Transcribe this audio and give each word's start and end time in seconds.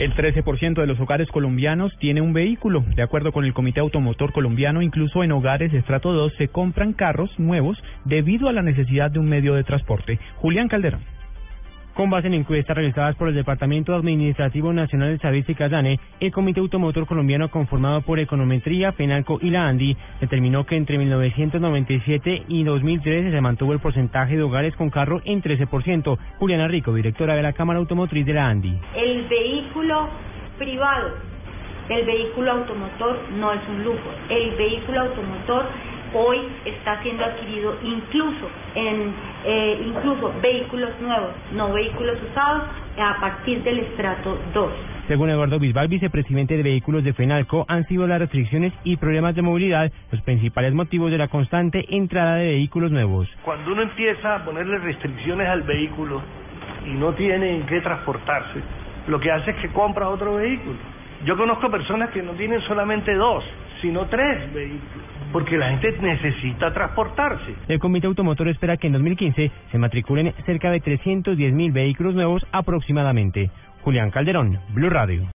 El 0.00 0.14
13% 0.14 0.80
de 0.80 0.86
los 0.86 0.98
hogares 0.98 1.28
colombianos 1.28 1.94
tiene 1.98 2.22
un 2.22 2.32
vehículo. 2.32 2.82
De 2.96 3.02
acuerdo 3.02 3.32
con 3.32 3.44
el 3.44 3.52
Comité 3.52 3.80
Automotor 3.80 4.32
Colombiano, 4.32 4.80
incluso 4.80 5.22
en 5.22 5.30
hogares 5.30 5.72
de 5.72 5.78
estrato 5.78 6.14
2 6.14 6.32
se 6.38 6.48
compran 6.48 6.94
carros 6.94 7.38
nuevos 7.38 7.76
debido 8.06 8.48
a 8.48 8.54
la 8.54 8.62
necesidad 8.62 9.10
de 9.10 9.18
un 9.18 9.28
medio 9.28 9.52
de 9.52 9.62
transporte. 9.62 10.18
Julián 10.36 10.68
Calderón. 10.68 11.02
Con 12.00 12.08
base 12.08 12.28
en 12.28 12.32
encuestas 12.32 12.74
realizadas 12.74 13.14
por 13.16 13.28
el 13.28 13.34
Departamento 13.34 13.94
Administrativo 13.94 14.72
Nacional 14.72 15.10
de 15.10 15.16
Estadística 15.16 15.68
DANE, 15.68 16.00
el 16.18 16.32
Comité 16.32 16.60
Automotor 16.60 17.04
Colombiano 17.06 17.50
conformado 17.50 18.00
por 18.00 18.18
Econometría, 18.18 18.92
Penalco 18.92 19.38
y 19.42 19.50
la 19.50 19.68
ANDI 19.68 19.94
determinó 20.18 20.64
que 20.64 20.76
entre 20.76 20.96
1997 20.96 22.44
y 22.48 22.64
2013 22.64 23.32
se 23.32 23.40
mantuvo 23.42 23.74
el 23.74 23.80
porcentaje 23.80 24.34
de 24.34 24.42
hogares 24.42 24.74
con 24.76 24.88
carro 24.88 25.20
en 25.26 25.42
13%. 25.42 26.16
Juliana 26.38 26.68
Rico, 26.68 26.94
directora 26.94 27.34
de 27.34 27.42
la 27.42 27.52
Cámara 27.52 27.80
Automotriz 27.80 28.24
de 28.24 28.32
la 28.32 28.46
ANDI. 28.46 28.78
El 28.96 29.28
vehículo 29.28 30.08
privado, 30.56 31.10
el 31.90 32.06
vehículo 32.06 32.52
automotor 32.52 33.18
no 33.32 33.52
es 33.52 33.60
un 33.68 33.84
lujo. 33.84 34.10
El 34.30 34.56
vehículo 34.56 35.00
automotor 35.00 35.66
hoy 36.14 36.38
está 36.64 37.02
siendo 37.02 37.24
adquirido 37.24 37.76
incluso 37.82 38.48
en 38.74 39.14
eh, 39.44 39.82
incluso 39.86 40.32
vehículos 40.42 40.90
nuevos, 41.00 41.30
no 41.52 41.72
vehículos 41.72 42.18
usados, 42.30 42.62
a 42.98 43.20
partir 43.20 43.62
del 43.62 43.78
estrato 43.78 44.38
2. 44.52 44.72
Según 45.08 45.30
Eduardo 45.30 45.58
Bisbal, 45.58 45.88
vicepresidente 45.88 46.56
de 46.56 46.62
Vehículos 46.62 47.02
de 47.02 47.12
FENALCO, 47.12 47.64
han 47.66 47.84
sido 47.86 48.06
las 48.06 48.20
restricciones 48.20 48.72
y 48.84 48.96
problemas 48.96 49.34
de 49.34 49.42
movilidad 49.42 49.90
los 50.12 50.20
principales 50.22 50.74
motivos 50.74 51.10
de 51.10 51.18
la 51.18 51.28
constante 51.28 51.84
entrada 51.88 52.36
de 52.36 52.48
vehículos 52.48 52.92
nuevos. 52.92 53.28
Cuando 53.44 53.72
uno 53.72 53.82
empieza 53.82 54.36
a 54.36 54.44
ponerle 54.44 54.78
restricciones 54.78 55.48
al 55.48 55.62
vehículo 55.62 56.22
y 56.86 56.90
no 56.90 57.12
tiene 57.14 57.56
en 57.56 57.66
qué 57.66 57.80
transportarse, 57.80 58.60
lo 59.08 59.18
que 59.18 59.32
hace 59.32 59.50
es 59.50 59.56
que 59.56 59.68
compra 59.70 60.08
otro 60.08 60.36
vehículo. 60.36 60.76
Yo 61.24 61.36
conozco 61.36 61.70
personas 61.70 62.10
que 62.10 62.22
no 62.22 62.32
tienen 62.32 62.60
solamente 62.62 63.14
dos, 63.14 63.44
sino 63.82 64.06
tres 64.06 64.52
vehículos, 64.54 65.04
porque 65.32 65.56
la 65.56 65.70
gente 65.70 65.92
necesita 66.00 66.72
transportarse. 66.72 67.54
El 67.68 67.78
Comité 67.78 68.06
Automotor 68.06 68.48
espera 68.48 68.76
que 68.76 68.86
en 68.86 68.94
2015 68.94 69.50
se 69.70 69.78
matriculen 69.78 70.34
cerca 70.46 70.70
de 70.70 70.80
310 70.80 71.52
mil 71.52 71.72
vehículos 71.72 72.14
nuevos 72.14 72.46
aproximadamente. 72.52 73.50
Julián 73.82 74.10
Calderón, 74.10 74.58
Blue 74.74 74.90
Radio. 74.90 75.26